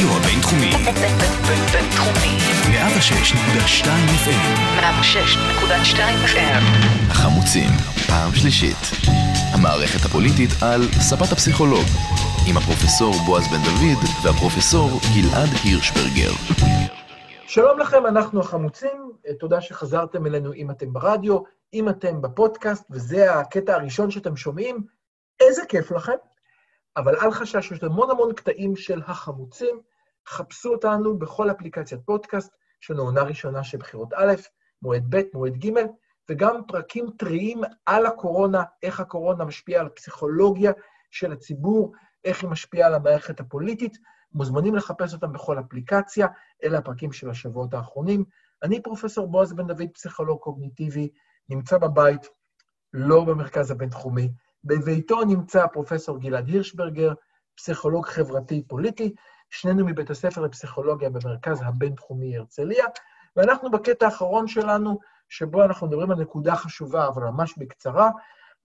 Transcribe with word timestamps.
הרדיו 0.00 0.16
הבינתחומי. 0.16 0.70
בינתחומי. 1.72 2.36
106.2 2.68 3.86
FM. 4.24 4.80
106.2 4.80 5.98
FM. 6.34 6.62
החמוצים, 7.10 7.70
פעם 8.06 8.32
שלישית. 8.34 8.76
המערכת 9.54 10.04
הפוליטית 10.04 10.50
על 10.62 10.80
ספת 10.82 11.32
הפסיכולוג. 11.32 11.86
עם 12.48 12.56
הפרופסור 12.56 13.14
בועז 13.26 13.44
בן 13.48 13.62
דוד 13.64 14.04
והפרופסור 14.22 14.88
גלעד 15.14 15.50
הירשברגר. 15.64 16.32
שלום 17.46 17.78
לכם, 17.78 18.06
אנחנו 18.06 18.40
החמוצים, 18.40 19.12
תודה 19.38 19.60
שחזרתם 19.60 20.26
אלינו 20.26 20.52
אם 20.52 20.70
אתם 20.70 20.92
ברדיו, 20.92 21.38
אם 21.74 21.88
אתם 21.88 22.22
בפודקאסט, 22.22 22.84
וזה 22.90 23.34
הקטע 23.34 23.74
הראשון 23.74 24.10
שאתם 24.10 24.36
שומעים, 24.36 24.84
איזה 25.40 25.62
כיף 25.68 25.90
לכם. 25.90 26.16
אבל 26.96 27.16
אל 27.16 27.30
חשש, 27.30 27.70
יש 27.72 27.82
המון 27.82 28.10
המון 28.10 28.32
קטעים 28.32 28.76
של 28.76 29.02
החמוצים, 29.06 29.80
חפשו 30.28 30.72
אותנו 30.72 31.18
בכל 31.18 31.50
אפליקציית 31.50 32.00
פודקאסט, 32.04 32.52
יש 32.82 32.90
לנו 32.90 33.02
עונה 33.02 33.22
ראשונה 33.22 33.64
של 33.64 33.78
בחירות 33.78 34.12
א', 34.16 34.34
מועד 34.82 35.04
ב', 35.08 35.22
מועד 35.34 35.56
ג', 35.56 35.70
וגם 36.30 36.60
פרקים 36.68 37.06
טריים 37.18 37.60
על 37.86 38.06
הקורונה, 38.06 38.62
איך 38.82 39.00
הקורונה 39.00 39.44
משפיעה 39.44 39.80
על 39.80 39.86
הפסיכולוגיה 39.86 40.72
של 41.10 41.32
הציבור, 41.32 41.92
איך 42.24 42.42
היא 42.42 42.50
משפיעה 42.50 42.88
על 42.88 42.94
המערכת 42.94 43.40
הפוליטית. 43.40 43.98
מוזמנים 44.32 44.74
לחפש 44.74 45.14
אותם 45.14 45.32
בכל 45.32 45.58
אפליקציה, 45.58 46.26
אלה 46.64 46.78
הפרקים 46.78 47.12
של 47.12 47.30
השבועות 47.30 47.74
האחרונים. 47.74 48.24
אני 48.62 48.82
פרופסור 48.82 49.26
בועז 49.26 49.52
בן 49.52 49.66
דוד, 49.66 49.88
פסיכולוג 49.94 50.38
קוגניטיבי, 50.40 51.08
נמצא 51.48 51.78
בבית, 51.78 52.28
לא 52.92 53.24
במרכז 53.24 53.70
הבינתחומי. 53.70 54.32
בביתו 54.64 55.24
נמצא 55.24 55.66
פרופסור 55.66 56.18
גלעד 56.18 56.48
הירשברגר, 56.48 57.12
פסיכולוג 57.56 58.06
חברתי-פוליטי, 58.06 59.14
שנינו 59.50 59.86
מבית 59.86 60.10
הספר 60.10 60.40
לפסיכולוגיה 60.40 61.10
במרכז 61.10 61.62
הבינתחומי 61.62 62.36
הרצליה, 62.36 62.84
ואנחנו 63.36 63.70
בקטע 63.70 64.06
האחרון 64.06 64.48
שלנו, 64.48 64.98
שבו 65.28 65.64
אנחנו 65.64 65.86
מדברים 65.86 66.10
על 66.10 66.20
נקודה 66.20 66.56
חשובה, 66.56 67.08
אבל 67.08 67.22
ממש 67.22 67.54
בקצרה. 67.58 68.10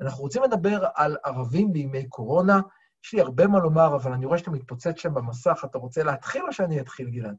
אנחנו 0.02 0.24
רוצים 0.24 0.44
לדבר 0.44 0.86
על 0.96 1.18
ערבים 1.26 1.74
בימי 1.74 2.06
קורונה. 2.10 2.62
יש 3.06 3.14
לי 3.14 3.22
הרבה 3.22 3.48
מה 3.48 3.60
לומר, 3.60 3.96
אבל 3.96 4.12
אני 4.12 4.26
רואה 4.26 4.38
שאתה 4.38 4.52
מתפוצץ 4.52 4.98
שם 4.98 5.14
במסך. 5.14 5.66
אתה 5.66 5.78
רוצה 5.78 6.04
להתחיל 6.04 6.42
או 6.48 6.54
שאני 6.54 6.80
אתחיל, 6.80 7.10
גלעד? 7.10 7.36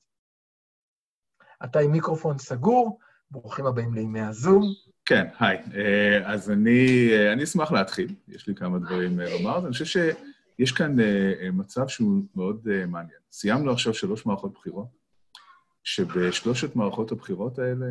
אתה 1.64 1.78
עם 1.78 1.92
מיקרופון 1.92 2.38
סגור, 2.38 2.98
ברוכים 3.30 3.66
הבאים 3.66 3.94
לימי 3.94 4.20
הזום. 4.20 4.62
כן, 5.04 5.26
היי. 5.38 5.58
אה, 5.74 6.32
אז 6.32 6.50
אני, 6.50 7.08
אה, 7.12 7.32
אני 7.32 7.44
אשמח 7.44 7.72
להתחיל, 7.72 8.14
יש 8.28 8.48
לי 8.48 8.54
כמה 8.54 8.78
דברים 8.78 9.20
אה, 9.20 9.38
לומר. 9.38 9.58
אני 9.58 9.72
חושב 9.72 9.84
שיש 10.56 10.72
כאן 10.72 10.96
מצב 11.52 11.88
שהוא 11.88 12.22
מאוד 12.34 12.68
מעניין. 12.86 13.18
סיימנו 13.32 13.72
עכשיו 13.72 13.94
שלוש 13.94 14.26
מערכות 14.26 14.52
בחירות, 14.54 14.86
שבשלושת 15.84 16.76
מערכות 16.76 17.12
הבחירות 17.12 17.58
האלה, 17.58 17.86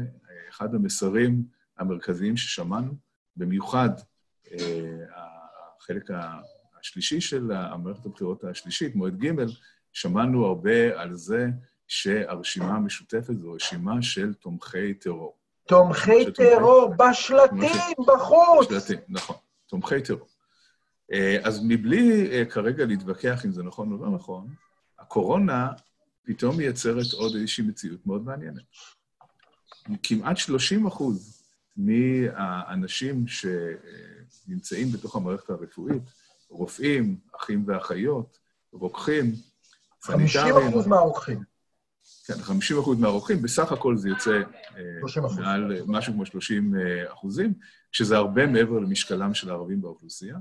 אחד 0.50 0.76
המסרים 0.76 1.44
המרכזיים 1.78 2.38
ששמענו, 2.38 2.94
במיוחד 3.38 3.90
החלק 5.80 6.10
השלישי 6.80 7.22
של 7.22 7.52
המערכת 7.52 8.06
הבחירות 8.06 8.44
השלישית, 8.44 8.96
מועד 8.96 9.26
ג', 9.26 9.46
שמענו 9.94 10.46
הרבה 10.46 11.02
על 11.02 11.14
זה 11.14 11.48
שהרשימה 11.88 12.76
המשותפת 12.76 13.34
זו 13.38 13.52
רשימה 13.52 14.02
של 14.02 14.34
תומכי 14.34 14.94
טרור. 14.94 15.38
תומכי 15.68 16.32
טרור 16.32 16.94
בשלטים, 17.00 18.06
בחוץ. 18.08 18.68
בשלטים, 18.72 19.00
נכון. 19.10 19.36
תומכי 19.68 20.02
טרור. 20.02 20.28
אז 21.44 21.62
מבלי 21.64 22.30
כרגע 22.50 22.86
להתווכח 22.86 23.46
אם 23.46 23.52
זה 23.52 23.64
נכון 23.64 23.92
או 23.92 23.98
לא 23.98 24.12
נכון, 24.12 24.48
הקורונה 25.00 25.72
פתאום 26.24 26.58
מייצרת 26.58 27.14
עוד 27.14 27.36
איזושהי 27.36 27.64
מציאות 27.64 28.06
מאוד 28.06 28.26
מעניינת. 28.26 28.64
כמעט 30.04 30.38
30 30.38 30.88
אחוז 30.88 31.44
מהאנשים 31.78 33.26
שנמצאים 33.28 34.92
בתוך 34.92 35.16
המערכת 35.16 35.50
הרפואית, 35.50 36.04
רופאים, 36.50 37.18
אחים 37.36 37.64
ואחיות, 37.68 38.38
רוקחים, 38.72 39.32
סניטרים... 40.02 40.28
50 40.28 40.70
אחוז 40.70 40.88
מהרוקחים. 40.88 41.44
כן, 42.28 42.38
50 42.38 42.80
אחוז 42.80 43.00
מהרוקחים, 43.00 43.42
בסך 43.42 43.72
הכל 43.72 43.98
זה 43.98 44.10
יוצא 44.10 44.42
מעל 45.36 45.82
משהו 45.88 46.14
כמו 46.14 46.26
30 46.26 46.74
אחוזים, 47.08 47.54
שזה 47.92 48.18
הרבה 48.18 48.48
מעבר 48.48 48.80
למשקלם 48.80 49.34
של 49.34 49.50
הערבים 49.50 49.82
באוכלוסייה. 49.82 50.38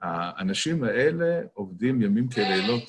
האנשים 0.00 0.84
האלה 0.84 1.40
עובדים 1.54 2.02
ימים 2.02 2.28
כלילות 2.28 2.82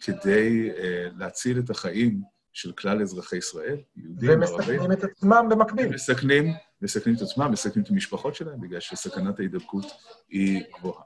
כדי 0.00 0.70
להציל 1.18 1.58
את 1.58 1.70
החיים 1.70 2.22
של 2.52 2.72
כלל 2.72 3.02
אזרחי 3.02 3.36
ישראל, 3.36 3.76
יהודים, 3.96 4.42
ערבים. 4.42 4.58
ומסכנים 4.58 4.92
את 4.92 5.04
עצמם 5.04 5.46
במקביל. 5.50 5.88
מסכנים, 5.88 6.52
מסכנים 6.82 7.16
את 7.16 7.22
עצמם, 7.22 7.50
מסכנים 7.52 7.84
את 7.84 7.90
המשפחות 7.90 8.34
שלהם, 8.34 8.60
בגלל 8.60 8.80
שסכנת 8.80 9.38
ההידבקות 9.38 9.86
היא 10.28 10.62
גבוהה. 10.78 11.02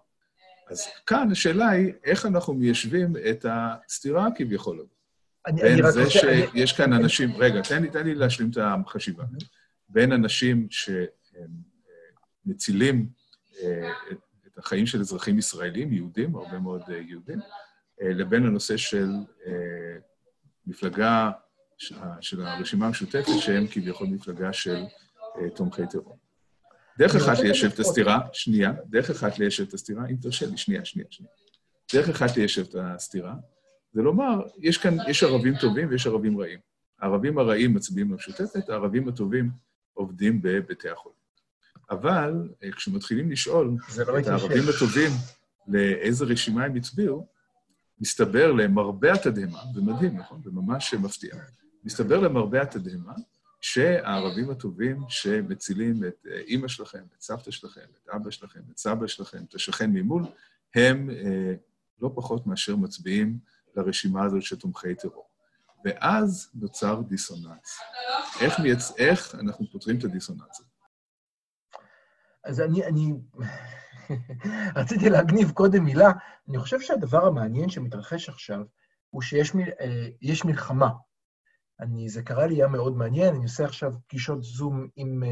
אז 0.70 0.86
כאן 1.06 1.28
השאלה 1.32 1.68
היא, 1.68 1.92
איך 2.04 2.26
אנחנו 2.26 2.54
מיישבים 2.54 3.12
את 3.30 3.46
הסתירה 3.48 4.28
כביכול 4.36 4.76
הזאת? 4.80 4.88
בין 5.62 5.90
זה 5.90 6.10
שיש 6.10 6.72
כאן 6.72 6.92
אנשים... 6.92 7.30
רגע, 7.36 7.60
תן 7.62 7.82
לי, 7.82 7.90
תן 7.90 8.04
לי 8.04 8.14
להשלים 8.14 8.50
את 8.50 8.58
החשיבה. 8.86 9.24
בין 9.88 10.12
אנשים 10.12 10.68
שמצילים 12.46 13.08
את 14.12 14.18
החיים 14.64 14.86
של 14.86 15.00
אזרחים 15.00 15.38
ישראלים, 15.38 15.92
יהודים, 15.92 16.36
הרבה 16.36 16.58
מאוד 16.58 16.82
יהודים, 16.88 17.38
לבין 18.00 18.46
הנושא 18.46 18.76
של 18.76 19.08
מפלגה 20.66 21.30
של 22.20 22.42
הרשימה 22.42 22.86
המשותפת, 22.86 23.32
שהם 23.40 23.66
כביכול 23.70 24.06
מפלגה 24.06 24.52
של 24.52 24.82
תומכי 25.54 25.82
טרור. 25.90 26.18
דרך 26.98 27.14
אחת 27.14 27.38
ליישב 27.38 27.70
את 27.72 27.78
הסתירה, 27.78 28.20
שנייה, 28.32 28.72
דרך 28.86 29.10
אחת 29.10 29.38
ליישב 29.38 29.64
את 29.68 29.74
הסתירה, 29.74 30.06
אם 30.10 30.16
תרשה 30.16 30.46
לי, 30.46 30.56
שנייה, 30.56 30.84
שנייה, 30.84 31.06
שנייה. 31.10 31.32
דרך 31.94 32.08
אחת 32.08 32.36
ליישב 32.36 32.62
את 32.62 32.74
הסתירה, 32.78 33.34
זה 33.92 34.02
לומר, 34.02 34.42
יש 34.58 34.78
כאן, 34.78 34.96
יש 35.08 35.22
ערבים 35.22 35.54
טובים 35.60 35.88
ויש 35.90 36.06
ערבים 36.06 36.40
רעים. 36.40 36.58
הערבים 37.00 37.38
הרעים 37.38 37.74
מצביעים 37.74 38.12
למשותפת, 38.12 38.68
הערבים 38.68 39.08
הטובים 39.08 39.50
עובדים 39.92 40.42
בבתי 40.42 40.88
החולים. 40.88 41.23
אבל 41.90 42.48
כשמתחילים 42.76 43.30
לשאול 43.30 43.76
לא 44.06 44.18
את 44.18 44.26
הערבים 44.26 44.62
הטובים 44.76 45.10
לאיזה 45.68 46.24
רשימה 46.24 46.64
הם 46.64 46.76
הצביעו, 46.76 47.26
מסתבר 48.00 48.52
למרבה 48.52 49.12
התדהמה, 49.12 49.62
זה 49.74 49.80
מדהים, 49.80 50.16
נכון? 50.16 50.42
זה 50.44 50.50
ממש 50.50 50.94
מפתיע. 50.94 51.34
מסתבר 51.84 52.20
למרבה 52.20 52.62
התדהמה 52.62 53.14
שהערבים 53.60 54.50
הטובים 54.50 55.00
שמצילים 55.08 56.04
את 56.04 56.26
אימא 56.46 56.68
שלכם, 56.68 57.02
את 57.16 57.22
סבתא 57.22 57.50
שלכם, 57.50 57.80
את 58.02 58.08
אבא 58.08 58.30
שלכם, 58.30 58.60
את 58.70 58.78
סבא 58.78 59.06
שלכם, 59.06 59.44
את 59.48 59.54
השכן 59.54 59.90
ממול, 59.90 60.24
הם 60.74 61.10
אה, 61.10 61.54
לא 62.00 62.10
פחות 62.14 62.46
מאשר 62.46 62.76
מצביעים 62.76 63.38
לרשימה 63.76 64.24
הזאת 64.24 64.42
של 64.42 64.56
תומכי 64.56 64.94
טרור. 64.94 65.28
ואז 65.84 66.50
נוצר 66.54 67.02
דיסוננס. 67.08 67.78
איך, 68.40 68.60
מייצ... 68.60 68.92
איך 68.96 69.34
אנחנו 69.34 69.66
פותרים 69.72 69.98
את 69.98 70.04
הדיסוננס 70.04 70.60
הזה? 70.60 70.68
אז 72.44 72.60
אני, 72.60 72.86
אני 72.86 73.12
רציתי 74.76 75.10
להגניב 75.10 75.50
קודם 75.50 75.84
מילה. 75.84 76.10
אני 76.48 76.58
חושב 76.58 76.80
שהדבר 76.80 77.26
המעניין 77.26 77.68
שמתרחש 77.68 78.28
עכשיו 78.28 78.60
הוא 79.10 79.22
שיש 79.22 79.54
מ... 79.54 79.58
יש 80.22 80.44
מלחמה. 80.44 80.90
אני, 81.80 82.08
זה 82.08 82.22
קרה 82.22 82.46
לי, 82.46 82.54
היה 82.54 82.68
מאוד 82.68 82.96
מעניין, 82.96 83.34
אני 83.34 83.44
עושה 83.44 83.64
עכשיו 83.64 83.92
פגישות 84.08 84.42
זום 84.42 84.88
עם, 84.96 85.22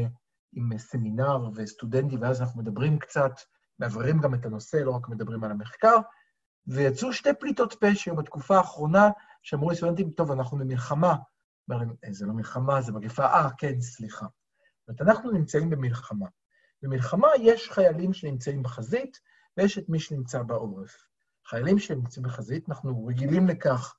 עם 0.53 0.77
סמינר 0.77 1.49
וסטודנטים, 1.55 2.21
ואז 2.21 2.41
אנחנו 2.41 2.61
מדברים 2.61 2.99
קצת, 2.99 3.31
מעברים 3.79 4.19
גם 4.19 4.33
את 4.33 4.45
הנושא, 4.45 4.77
לא 4.77 4.91
רק 4.91 5.09
מדברים 5.09 5.43
על 5.43 5.51
המחקר, 5.51 5.97
ויצאו 6.67 7.13
שתי 7.13 7.29
פליטות 7.39 7.75
פשע 7.79 8.13
בתקופה 8.13 8.57
האחרונה, 8.57 9.09
שאמרו 9.41 9.69
לי 9.69 9.75
סטודנטים, 9.75 10.11
טוב, 10.11 10.31
אנחנו 10.31 10.57
במלחמה. 10.57 11.15
זה 12.11 12.25
לא 12.25 12.33
מלחמה, 12.33 12.81
זה 12.81 12.91
מגפה, 12.91 13.25
אה, 13.25 13.49
כן, 13.57 13.81
סליחה. 13.81 14.25
זאת 14.87 14.99
אומרת, 14.99 15.01
אנחנו 15.01 15.31
נמצאים 15.31 15.69
במלחמה. 15.69 16.25
במלחמה 16.83 17.27
יש 17.39 17.71
חיילים 17.71 18.13
שנמצאים 18.13 18.63
בחזית, 18.63 19.19
ויש 19.57 19.77
את 19.77 19.89
מי 19.89 19.99
שנמצא 19.99 20.41
בעורף. 20.41 20.97
חיילים 21.45 21.79
שנמצאים 21.79 22.25
בחזית, 22.25 22.69
אנחנו 22.69 23.05
רגילים 23.05 23.47
לכך 23.47 23.95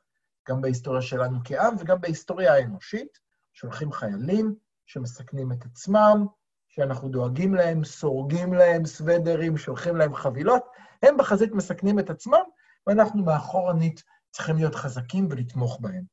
גם 0.49 0.61
בהיסטוריה 0.61 1.03
שלנו 1.03 1.39
כעם 1.45 1.75
וגם 1.79 2.01
בהיסטוריה 2.01 2.55
האנושית, 2.55 3.19
שולחים 3.53 3.93
חיילים 3.93 4.55
שמסכנים 4.87 5.53
את 5.53 5.65
עצמם, 5.65 6.27
שאנחנו 6.69 7.09
דואגים 7.09 7.55
להם, 7.55 7.85
סורגים 7.85 8.55
להם 8.55 8.87
סוודרים, 8.87 9.57
שולחים 9.57 9.97
להם 9.97 10.15
חבילות, 10.15 10.63
הם 11.03 11.17
בחזית 11.17 11.53
מסכנים 11.53 11.99
את 11.99 12.11
עצמם, 12.11 12.43
ואנחנו 12.87 13.25
מאחורנית 13.25 14.03
צריכים 14.31 14.57
להיות 14.57 14.75
חזקים 14.75 15.29
ולתמוך 15.31 15.79
בהם. 15.81 16.05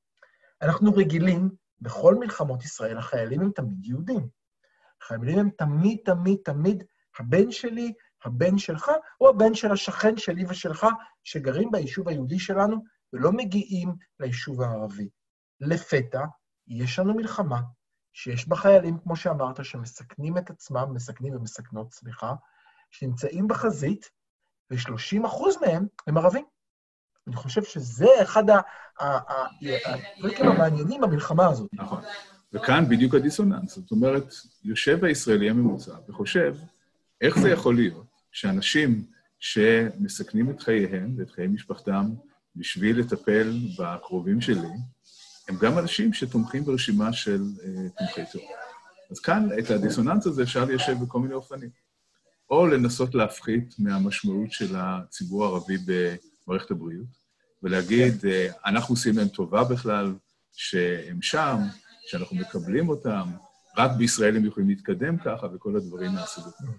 אנחנו 0.61 0.93
רגילים, 0.93 1.49
בכל 1.81 2.15
מלחמות 2.15 2.63
ישראל, 2.63 2.97
החיילים 2.97 3.41
הם 3.41 3.51
תמיד 3.51 3.85
יהודים. 3.85 4.40
החיילים 5.01 5.39
הם 5.39 5.49
תמיד, 5.57 5.97
תמיד, 6.05 6.37
תמיד 6.45 6.83
הבן 7.19 7.51
שלי, 7.51 7.93
הבן 8.25 8.57
שלך, 8.57 8.91
או 9.21 9.29
הבן 9.29 9.53
של 9.53 9.71
השכן 9.71 10.17
שלי 10.17 10.45
ושלך, 10.49 10.87
שגרים 11.23 11.71
ביישוב 11.71 12.09
היהודי 12.09 12.39
שלנו, 12.39 12.83
ולא 13.13 13.31
מגיעים 13.31 13.95
ליישוב 14.19 14.61
הערבי. 14.61 15.09
לפתע, 15.59 16.21
יש 16.67 16.99
לנו 16.99 17.13
מלחמה, 17.13 17.61
שיש 18.13 18.47
בה 18.47 18.55
חיילים, 18.55 18.97
כמו 19.03 19.15
שאמרת, 19.15 19.65
שמסכנים 19.65 20.37
את 20.37 20.49
עצמם, 20.49 20.93
מסכנים 20.93 21.35
ומסכנות, 21.35 21.93
סליחה, 21.93 22.33
שנמצאים 22.91 23.47
בחזית, 23.47 24.09
ו-30 24.71 25.25
אחוז 25.25 25.57
מהם 25.61 25.87
הם 26.07 26.17
ערבים. 26.17 26.45
אני 27.27 27.35
חושב 27.35 27.63
שזה 27.63 28.07
אחד 28.21 28.43
הטריקים 28.99 30.45
המעניינים 30.45 31.01
במלחמה 31.01 31.49
הזאת. 31.49 31.69
נכון. 31.73 32.03
וכאן 32.53 32.85
בדיוק 32.89 33.15
הדיסוננס. 33.15 33.75
זאת 33.75 33.91
אומרת, 33.91 34.33
יושב 34.63 35.03
הישראלי 35.05 35.49
הממוצע 35.49 35.95
וחושב, 36.09 36.55
איך 37.21 37.39
זה 37.39 37.49
יכול 37.49 37.75
להיות 37.75 38.05
שאנשים 38.31 39.05
שמסכנים 39.39 40.49
את 40.49 40.61
חייהם 40.61 41.15
ואת 41.17 41.31
חיי 41.31 41.47
משפחתם 41.47 42.05
בשביל 42.55 42.99
לטפל 42.99 43.59
בקרובים 43.79 44.41
שלי, 44.41 44.67
הם 45.49 45.57
גם 45.61 45.77
אנשים 45.77 46.13
שתומכים 46.13 46.65
ברשימה 46.65 47.13
של 47.13 47.41
uh, 47.41 47.63
תומכי 47.97 48.21
טרור. 48.31 48.51
אז 49.11 49.19
כאן, 49.19 49.49
את 49.59 49.71
הדיסוננס 49.71 50.27
הזה 50.27 50.43
אפשר 50.43 50.65
ליישב 50.65 50.93
בכל 51.01 51.19
מיני 51.19 51.33
אופנים. 51.33 51.69
או 52.49 52.67
לנסות 52.67 53.15
להפחית 53.15 53.75
מהמשמעות 53.79 54.51
של 54.51 54.75
הציבור 54.75 55.45
הערבי 55.45 55.77
במערכת 55.85 56.71
הבריאות, 56.71 57.21
ולהגיד, 57.63 58.13
uh, 58.13 58.25
אנחנו 58.65 58.93
עושים 58.93 59.17
להם 59.17 59.27
טובה 59.27 59.63
בכלל, 59.63 60.13
שהם 60.53 61.21
שם, 61.21 61.57
שאנחנו 62.11 62.35
מקבלים 62.35 62.89
אותם, 62.89 63.29
רק 63.77 63.91
בישראל 63.97 64.35
הם 64.37 64.45
יכולים 64.45 64.69
להתקדם 64.69 65.17
ככה, 65.17 65.47
וכל 65.53 65.75
הדברים 65.75 66.11
מהסוג 66.11 66.43
הזה. 66.47 66.71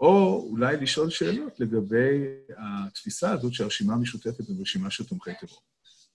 או 0.00 0.46
אולי 0.50 0.76
לשאול 0.76 1.10
שאלות 1.10 1.60
לגבי 1.60 2.24
התפיסה 2.58 3.30
הזאת 3.30 3.52
שהרשימה 3.52 3.94
המשותפת 3.94 4.48
היא 4.48 4.60
רשימה 4.60 4.90
של 4.90 5.06
תומכי 5.06 5.30
טרור. 5.40 5.62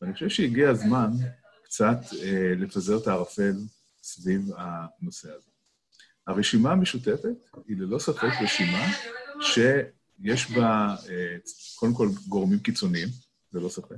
ואני 0.01 0.13
חושב 0.13 0.29
שהגיע 0.29 0.69
הזמן 0.69 1.11
קצת 1.63 1.97
אה, 2.23 2.53
לפזר 2.57 2.97
את 2.97 3.07
הערפל 3.07 3.53
סביב 4.03 4.49
הנושא 4.57 5.31
הזה. 5.31 5.49
הרשימה 6.27 6.71
המשותפת 6.71 7.37
היא 7.67 7.77
ללא 7.77 7.99
ספק 7.99 8.31
רשימה 8.43 8.85
שיש 9.41 10.51
בה, 10.51 10.95
אה, 11.09 11.37
קודם 11.75 11.93
כל, 11.93 12.09
גורמים 12.27 12.59
קיצוניים, 12.59 13.07
ללא 13.53 13.69
ספק. 13.69 13.95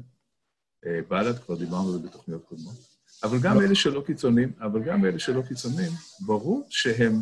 אה, 0.85 0.99
בל"ד, 1.09 1.39
כבר 1.39 1.55
דיברנו 1.55 1.87
על 1.87 1.91
זה 1.91 2.07
בתוכניות 2.07 2.45
קודמות. 2.45 2.94
אבל 3.23 3.39
גם 3.39 3.61
אלה 3.61 3.75
שלא 3.75 4.03
קיצוניים, 4.05 4.51
אבל 4.59 4.83
גם 4.83 5.05
אלה 5.05 5.19
שלא 5.19 5.41
קיצוניים, 5.41 5.91
ברור 6.25 6.67
שהם 6.69 7.13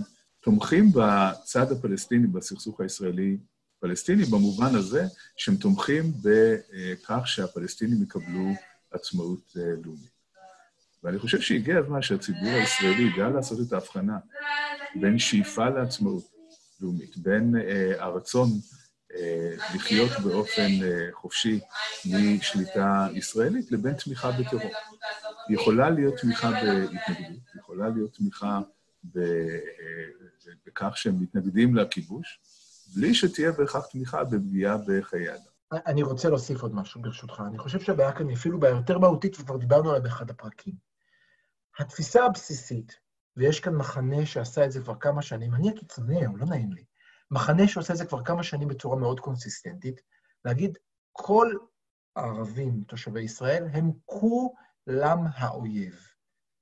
תומכים 0.42 0.92
בצד 0.92 1.72
הפלסטיני, 1.72 2.28
בסכסוך 2.28 2.81
הישראלי-פלסטיני, 2.81 4.25
במובן 4.25 4.75
הזה 4.75 5.06
שהם 5.38 5.56
תומכים 5.56 6.13
בכך 6.22 7.22
שהפלסטינים 7.28 8.04
יקבלו 8.04 8.54
עצמאות 8.92 9.51
לאומית. 9.56 10.13
ואני 11.04 11.19
חושב 11.19 11.42
שהגיע 11.42 11.78
הזמן 11.78 12.01
שהציבור 12.01 12.50
הישראלי 12.50 13.04
ידע 13.04 13.30
לעשות 13.30 13.68
את 13.68 13.74
ההבחנה 13.74 14.18
בין 15.01 15.19
שאיפה 15.19 15.69
לעצמאות 15.69 16.24
לאומית, 16.81 17.18
בין 17.18 17.56
אה, 17.56 18.04
הרצון 18.04 18.50
אה, 19.16 19.56
לחיות 19.75 20.12
באופן 20.24 20.69
אה, 20.84 21.07
חופשי 21.12 21.60
משליטה 22.06 23.07
ישראלית, 23.13 23.72
לבין 23.72 23.94
תמיכה 23.94 24.31
בטרור. 24.31 24.72
יכולה 25.50 25.90
להיות 25.90 26.16
תמיכה 26.22 26.51
בהתנגדות, 26.51 27.56
יכולה 27.56 27.90
להיות 27.90 28.13
תמיכה 28.13 28.60
בכך 30.66 30.98
שהם 30.98 31.22
מתנגדים 31.22 31.75
לכיבוש, 31.75 32.40
בלי 32.95 33.13
שתהיה 33.13 33.51
בהכרח 33.51 33.86
תמיכה 33.86 34.24
בפגיעה 34.24 34.78
בחיי 34.88 35.34
אדם. 35.34 35.42
אני 35.86 36.04
רוצה 36.04 36.30
להוסיף 36.30 36.62
עוד 36.62 36.75
משהו, 36.75 37.01
ברשותך. 37.01 37.44
אני 37.48 37.57
חושב 37.57 37.80
שהבעיה 37.80 38.12
כאן 38.12 38.28
היא 38.28 38.38
אפילו 38.38 38.60
בעיה 38.60 38.75
יותר 38.75 39.00
מהותית, 39.00 39.40
וכבר 39.40 39.57
דיברנו 39.57 39.90
עליה 39.90 40.01
באחד 40.01 40.30
הפרקים. 40.30 40.74
התפיסה 41.80 42.25
הבסיסית, 42.25 43.00
ויש 43.38 43.60
כאן 43.60 43.75
מחנה 43.75 44.25
שעשה 44.25 44.66
את 44.66 44.72
זה 44.72 44.81
כבר 44.81 44.96
כמה 44.96 45.22
שנים, 45.22 45.56
אני 45.56 45.69
הקיצוני, 45.69 46.28
אבל 46.28 46.39
לא 46.39 46.46
נעים 46.46 46.74
לי, 46.74 46.84
מחנה 47.31 47.68
שעושה 47.68 47.94
את 47.94 47.98
זה 47.98 48.06
כבר 48.06 48.24
כמה 48.24 48.44
שנים 48.44 48.68
בצורה 48.68 48.98
מאוד 48.98 49.19
קונסיסטנטית, 49.19 50.01
להגיד, 50.46 50.78
כל 51.12 51.54
הערבים 52.16 52.84
תושבי 52.88 53.22
ישראל 53.22 53.68
הם 53.74 53.92
כולם 54.86 55.26
האויב. 55.36 56.08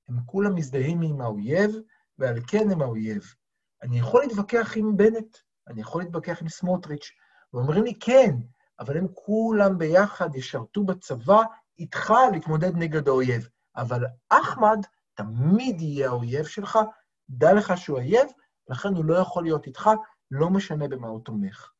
הם 0.08 0.16
כולם 0.26 0.54
מזדהים 0.54 1.02
עם 1.02 1.20
האויב, 1.20 1.70
ועל 2.18 2.36
כן 2.46 2.70
הם 2.70 2.82
האויב. 2.82 3.34
אני 3.82 3.98
יכול 3.98 4.22
להתווכח 4.22 4.72
עם 4.76 4.96
בנט, 4.96 5.38
אני 5.68 5.80
יכול 5.80 6.02
להתווכח 6.02 6.42
עם 6.42 6.48
סמוטריץ', 6.48 7.10
ואומרים 7.52 7.84
לי, 7.84 7.98
כן, 8.00 8.36
אבל 8.80 8.96
הם 8.96 9.06
כולם 9.14 9.78
ביחד 9.78 10.34
ישרתו 10.34 10.84
בצבא 10.84 11.42
איתך 11.78 12.12
להתמודד 12.32 12.76
נגד 12.76 13.08
האויב. 13.08 13.48
אבל 13.76 14.04
אחמד 14.28 14.78
תמיד 15.14 15.80
יהיה 15.80 16.08
האויב 16.08 16.44
שלך, 16.44 16.78
דע 17.30 17.52
לך 17.52 17.72
שהוא 17.76 17.98
אויב, 17.98 18.26
לכן 18.68 18.88
הוא 18.88 19.04
לא 19.04 19.14
יכול 19.14 19.44
להיות 19.44 19.66
איתך, 19.66 19.90
לא 20.30 20.50
משנה 20.50 20.88
במה 20.88 21.08
הוא 21.08 21.24
תומך. 21.24 21.70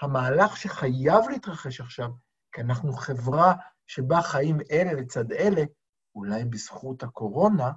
המהלך 0.00 0.56
שחייב 0.56 1.28
להתרחש 1.30 1.80
עכשיו, 1.80 2.08
כי 2.52 2.60
אנחנו 2.60 2.92
חברה 2.92 3.54
שבה 3.86 4.22
חיים 4.22 4.58
אלה 4.70 4.92
לצד 4.92 5.32
אלה, 5.32 5.62
אולי 6.14 6.44
בזכות 6.44 7.02
הקורונה, 7.02 7.72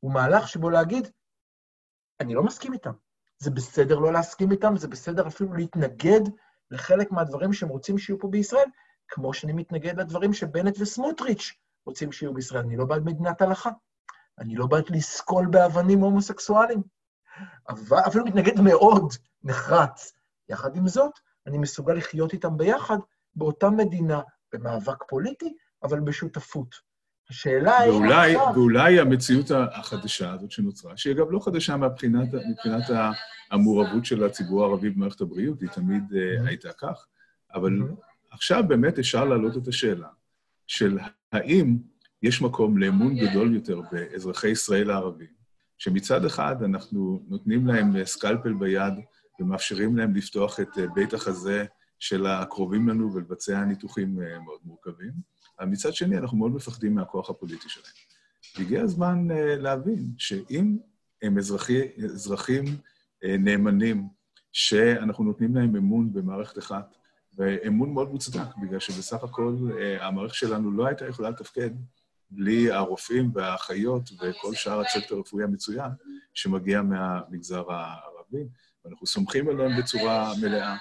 הוא 0.00 0.12
מהלך 0.12 0.48
שבו 0.48 0.70
להגיד, 0.70 1.08
אני 2.20 2.34
לא 2.34 2.42
מסכים 2.42 2.72
איתם. 2.72 2.92
זה 3.38 3.50
בסדר 3.50 3.98
לא 3.98 4.12
להסכים 4.12 4.52
איתם, 4.52 4.76
זה 4.76 4.88
בסדר 4.88 5.26
אפילו 5.26 5.54
להתנגד 5.54 6.20
לחלק 6.70 7.12
מהדברים 7.12 7.52
שהם 7.52 7.68
רוצים 7.68 7.98
שיהיו 7.98 8.18
פה 8.18 8.28
בישראל, 8.28 8.68
כמו 9.08 9.34
שאני 9.34 9.52
מתנגד 9.52 10.00
לדברים 10.00 10.32
שבנט 10.32 10.76
וסמוטריץ' 10.80 11.52
רוצים 11.86 12.12
שיהיו 12.12 12.34
בישראל. 12.34 12.60
אני 12.60 12.76
לא 12.76 12.84
בעד 12.84 13.02
מדינת 13.04 13.42
הלכה. 13.42 13.70
אני 14.38 14.56
לא 14.56 14.66
בעד 14.66 14.90
לסקול 14.90 15.46
באבנים 15.46 15.98
הומוסקסואלים. 16.00 16.82
אבל 17.68 17.98
אפילו 18.08 18.24
מתנגד 18.24 18.60
מאוד 18.60 19.12
נחרץ. 19.42 20.12
יחד 20.48 20.76
עם 20.76 20.88
זאת, 20.88 21.12
אני 21.46 21.58
מסוגל 21.58 21.94
לחיות 21.94 22.32
איתם 22.32 22.56
ביחד 22.56 22.98
באותה 23.34 23.70
מדינה, 23.70 24.20
במאבק 24.52 25.02
פוליטי, 25.08 25.56
אבל 25.82 26.00
בשותפות. 26.00 26.74
השאלה 27.30 27.78
היא... 27.78 27.92
ואולי, 27.92 28.36
עכשיו... 28.36 28.52
ואולי 28.54 29.00
המציאות 29.00 29.50
החדשה 29.50 30.32
הזאת 30.32 30.50
שנוצרה, 30.50 30.96
שהיא 30.96 31.14
אגב 31.14 31.26
לא 31.30 31.38
חדשה 31.38 31.76
מבחינת, 31.76 32.28
מבחינת 32.50 32.82
המעורבות 33.50 34.04
של 34.04 34.24
הציבור 34.24 34.64
הערבי 34.64 34.90
במערכת 34.90 35.20
הבריאות, 35.20 35.60
היא 35.60 35.68
תמיד 35.68 36.02
mm-hmm. 36.10 36.46
הייתה 36.48 36.72
כך, 36.72 37.06
אבל 37.54 37.78
mm-hmm. 37.78 38.34
עכשיו 38.34 38.64
באמת 38.68 38.98
אפשר 38.98 39.24
להעלות 39.24 39.56
את 39.56 39.68
השאלה 39.68 40.08
של 40.66 40.98
האם 41.32 41.76
יש 42.22 42.42
מקום 42.42 42.78
לאמון 42.78 43.16
גדול 43.16 43.54
יותר 43.54 43.80
באזרחי 43.92 44.48
ישראל 44.48 44.90
הערבים, 44.90 45.34
שמצד 45.78 46.24
אחד 46.24 46.62
אנחנו 46.62 47.24
נותנים 47.28 47.66
להם 47.66 48.04
סקלפל 48.04 48.52
ביד 48.52 48.94
ומאפשרים 49.40 49.96
להם 49.96 50.14
לפתוח 50.14 50.60
את 50.60 50.68
בית 50.94 51.14
החזה 51.14 51.64
של 51.98 52.26
הקרובים 52.26 52.88
לנו 52.88 53.14
ולבצע 53.14 53.64
ניתוחים 53.64 54.22
אה, 54.22 54.38
מאוד 54.38 54.58
מורכבים, 54.64 55.12
אבל 55.58 55.68
מצד 55.68 55.94
שני 55.94 56.18
אנחנו 56.18 56.38
מאוד 56.38 56.52
מפחדים 56.52 56.94
מהכוח 56.94 57.30
הפוליטי 57.30 57.68
שלהם. 57.68 57.94
והגיע 58.58 58.82
הזמן 58.82 59.30
אה, 59.30 59.56
להבין 59.56 60.06
שאם 60.18 60.76
הם 61.22 61.38
אזרחי, 61.38 61.80
אזרחים 62.04 62.64
אה, 63.24 63.36
נאמנים, 63.38 64.08
שאנחנו 64.52 65.24
נותנים 65.24 65.54
להם 65.54 65.76
אמון 65.76 66.12
במערכת 66.12 66.58
אחת, 66.58 66.96
ואמון 67.36 67.92
מאוד 67.92 68.10
מוצדק, 68.10 68.56
בגלל 68.62 68.78
שבסך 68.78 69.24
הכל 69.24 69.56
המערכת 70.00 70.34
שלנו 70.34 70.72
לא 70.72 70.86
הייתה 70.86 71.08
יכולה 71.08 71.30
לתפקד 71.30 71.70
בלי 72.30 72.70
הרופאים 72.70 73.30
והאחיות 73.34 74.10
וכל 74.12 74.54
שאר 74.54 74.80
הצוות 74.80 75.10
הרפואי 75.10 75.44
המצוין 75.44 75.90
שמגיע 76.34 76.82
מהמגזר 76.82 77.72
הערבי, 77.72 78.44
ואנחנו 78.84 79.06
סומכים 79.06 79.48
עליהם 79.48 79.80
בצורה 79.80 80.32
מלאה, 80.42 80.76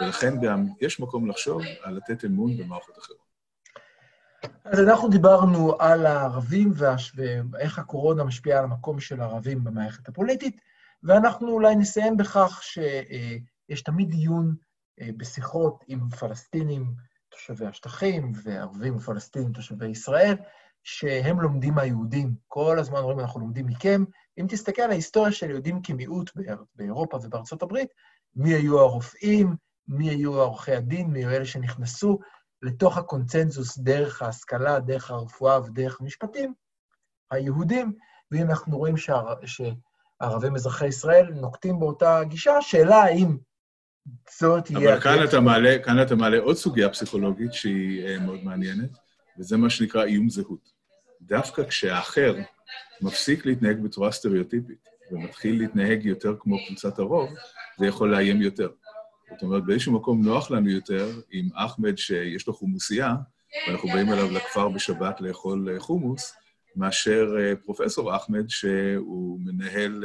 ולכן 0.00 0.40
גם 0.40 0.66
יש 0.80 1.00
מקום 1.00 1.28
לחשוב 1.28 1.62
על 1.82 1.94
לתת 1.94 2.24
אמון 2.24 2.56
במערכות 2.56 2.98
אחרות. 2.98 3.23
אז 4.64 4.80
אנחנו 4.80 5.08
דיברנו 5.08 5.74
על 5.78 6.06
הערבים 6.06 6.72
ואיך 7.52 7.78
הקורונה 7.78 8.24
משפיעה 8.24 8.58
על 8.58 8.64
המקום 8.64 9.00
של 9.00 9.20
הערבים 9.20 9.64
במערכת 9.64 10.08
הפוליטית, 10.08 10.60
ואנחנו 11.02 11.48
אולי 11.48 11.76
נסיים 11.76 12.16
בכך 12.16 12.60
שיש 12.62 13.82
תמיד 13.82 14.10
דיון 14.10 14.54
אה, 15.00 15.08
בשיחות 15.16 15.84
עם 15.88 16.10
פלסטינים 16.10 16.94
תושבי 17.28 17.66
השטחים 17.66 18.32
וערבים 18.42 18.96
ופלסטינים 18.96 19.52
תושבי 19.52 19.88
ישראל, 19.88 20.36
שהם 20.82 21.40
לומדים 21.40 21.74
מהיהודים. 21.74 22.34
כל 22.48 22.78
הזמן 22.78 22.98
אומרים, 22.98 23.20
אנחנו 23.20 23.40
לומדים 23.40 23.66
מכם. 23.66 24.04
אם 24.40 24.46
תסתכל 24.48 24.82
על 24.82 24.90
ההיסטוריה 24.90 25.32
של 25.32 25.50
יהודים 25.50 25.82
כמיעוט 25.82 26.30
באירופה 26.74 27.18
ובארצות 27.22 27.62
הברית, 27.62 27.88
מי 28.36 28.54
היו 28.54 28.80
הרופאים, 28.80 29.56
מי 29.88 30.10
היו 30.10 30.40
עורכי 30.40 30.72
הדין, 30.72 31.10
מי 31.10 31.18
היו 31.18 31.30
אלה 31.30 31.44
שנכנסו 31.44 32.18
לתוך 32.64 32.98
הקונצנזוס 32.98 33.78
דרך 33.78 34.22
ההשכלה, 34.22 34.80
דרך 34.80 35.10
הרפואה 35.10 35.60
ודרך 35.62 36.00
המשפטים, 36.00 36.54
היהודים, 37.30 37.92
והנה 38.30 38.50
אנחנו 38.50 38.78
רואים 38.78 38.94
שהערבים 38.96 40.54
אזרחי 40.54 40.86
ישראל 40.86 41.32
נוקטים 41.34 41.78
באותה 41.78 42.20
גישה, 42.24 42.56
השאלה 42.56 42.96
האם 42.96 43.36
זאת 44.38 44.64
תהיה... 44.64 44.92
אבל 44.92 45.00
כאן 45.00 45.24
אתה, 45.24 45.40
מעלה, 45.40 45.78
כאן 45.84 46.02
אתה 46.02 46.14
מעלה 46.14 46.38
עוד 46.38 46.56
סוגיה 46.56 46.88
פסיכולוגית 46.88 47.52
שהיא 47.52 48.06
אה, 48.06 48.18
מאוד 48.18 48.44
מעניינת, 48.44 48.90
וזה 49.38 49.56
מה 49.56 49.70
שנקרא 49.70 50.04
איום 50.04 50.28
זהות. 50.28 50.72
דווקא 51.20 51.64
כשהאחר 51.64 52.34
מפסיק 53.02 53.46
להתנהג 53.46 53.80
בצורה 53.80 54.12
סטריאוטיפית 54.12 54.88
ומתחיל 55.10 55.58
להתנהג 55.58 56.06
יותר 56.06 56.36
כמו 56.40 56.56
קבוצת 56.66 56.98
הרוב, 56.98 57.30
זה 57.78 57.86
יכול 57.86 58.10
לאיים 58.10 58.42
יותר. 58.42 58.68
זאת 59.34 59.42
אומרת, 59.42 59.64
באיזשהו 59.64 59.92
מקום 59.92 60.22
נוח 60.24 60.50
לנו 60.50 60.70
יותר 60.70 61.08
עם 61.30 61.48
אחמד 61.54 61.98
שיש 61.98 62.46
לו 62.46 62.54
חומוסייה, 62.54 63.14
ואנחנו 63.68 63.88
באים 63.88 64.12
אליו 64.12 64.30
לכפר 64.30 64.68
בשבת 64.68 65.20
לאכול 65.20 65.68
אה, 65.72 65.80
חומוס, 65.80 66.34
מאשר 66.76 67.34
אה, 67.38 67.56
פרופסור 67.64 68.16
אחמד, 68.16 68.44
שהוא 68.48 69.40
מנהל 69.44 70.04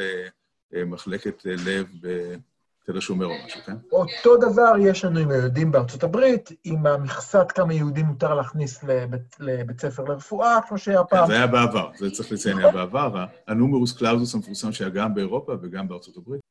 אה, 0.76 0.86
מחלקת 0.86 1.42
לב 1.46 1.88
בתל 2.02 2.98
השומר 2.98 3.26
או 3.26 3.32
משהו, 3.46 3.62
כן? 3.66 3.76
אותו 3.92 4.38
דבר 4.38 4.74
יש 4.80 5.06
לנו 5.06 5.20
עם 5.20 5.32
היהודים 5.32 5.72
בארצות 5.72 6.04
הברית, 6.04 6.50
עם 6.64 6.86
המכסת 6.86 7.52
כמה 7.52 7.74
יהודים 7.74 8.06
מותר 8.06 8.34
להכניס 8.34 8.84
לבית, 8.84 9.36
לבית 9.40 9.82
ספר 9.82 10.04
לרפואה, 10.04 10.60
כמו 10.68 10.78
שהיה 10.78 11.04
פעם. 11.04 11.28
זה 11.28 11.34
היה 11.34 11.48
בעבר, 11.48 11.90
זה 11.98 12.12
צריך 12.12 12.32
לציין, 12.32 12.58
היה 12.58 12.72
בעבר. 12.72 13.26
הנומרוס 13.48 13.98
קלאוזוס 13.98 14.36
המפורסם 14.36 14.72
שהיה 14.72 14.90
גם 14.90 15.14
באירופה 15.14 15.54
וגם 15.62 15.88
בארצות 15.88 16.18
הברית. 16.18 16.49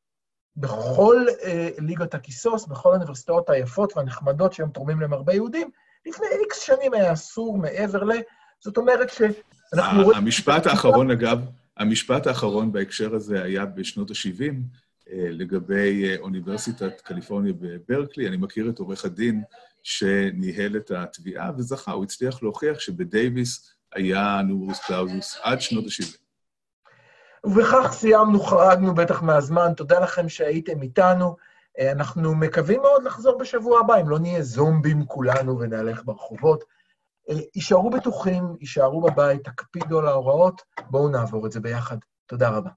בכל 0.61 1.27
אה, 1.43 1.69
ליגות 1.79 2.15
הכיסוס, 2.15 2.67
בכל 2.67 2.89
האוניברסיטאות 2.89 3.51
היפות 3.51 3.97
והנחמדות 3.97 4.53
שהם 4.53 4.69
תורמים 4.69 5.01
להם 5.01 5.13
הרבה 5.13 5.33
יהודים, 5.33 5.71
לפני 6.07 6.27
איקס 6.43 6.61
שנים 6.61 6.95
היה 6.95 7.13
אסור 7.13 7.59
מעבר 7.59 8.05
ל... 8.05 8.13
זאת 8.61 8.77
אומרת 8.77 9.11
שאנחנו 9.11 10.03
רואים... 10.03 10.19
המשפט 10.19 10.67
האחרון, 10.67 11.11
אגב, 11.11 11.39
המשפט 11.77 12.27
האחרון 12.27 12.73
בהקשר 12.73 13.15
הזה 13.15 13.43
היה 13.43 13.67
בשנות 13.67 14.11
ה-70, 14.11 14.55
אה, 15.11 15.27
לגבי 15.31 16.05
אה, 16.09 16.17
אוניברסיטת 16.19 17.01
קליפורניה 17.01 17.53
בברקלי. 17.61 18.29
אני 18.29 18.37
מכיר 18.37 18.71
את 18.71 18.79
עורך 18.79 19.05
הדין 19.05 19.43
שניהל 19.83 20.77
את 20.77 20.91
התביעה 20.91 21.51
וזכה, 21.59 21.93
הוא 21.93 22.05
הצליח 22.05 22.43
להוכיח 22.43 22.81
שבדייוויס 22.81 23.75
היה 23.95 24.41
נורוס 24.45 24.81
קלאוזוס 24.87 25.39
עד 25.43 25.61
שנות 25.61 25.85
ה-70. 25.85 26.28
ובכך 27.45 27.93
סיימנו, 27.93 28.41
חרגנו 28.41 28.95
בטח 28.95 29.23
מהזמן. 29.23 29.73
תודה 29.77 30.01
לכם 30.01 30.29
שהייתם 30.29 30.83
איתנו. 30.83 31.37
אה, 31.79 31.93
אנחנו 31.93 32.35
מקווים 32.35 32.81
מאוד 32.81 33.05
לחזור 33.05 33.39
בשבוע 33.39 33.81
הבא, 33.81 34.01
אם 34.01 34.09
לא 34.09 34.19
נהיה 34.19 34.43
זומבים 34.43 35.07
כולנו 35.07 35.59
ונהלך 35.59 36.05
ברחובות. 36.05 36.65
יישארו 37.55 37.91
בטוחים, 37.91 38.57
יישארו 38.61 39.01
בבית, 39.01 39.45
תקפידו 39.45 39.99
על 39.99 40.09
ההוראות, 40.09 40.63
בואו 40.91 41.09
נעבור 41.09 41.47
את 41.47 41.53
זה 41.53 41.61
ביחד. 41.61 41.97
תודה 42.27 42.49
רבה. 42.49 42.71